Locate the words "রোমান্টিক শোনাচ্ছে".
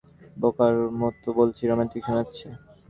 1.65-2.47